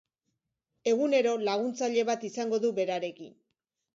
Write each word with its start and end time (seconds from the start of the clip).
Egunero 0.91 1.33
laguntzaile 1.49 2.05
bat 2.09 2.25
izango 2.31 2.61
du 2.65 2.75
berarekin. 2.79 3.37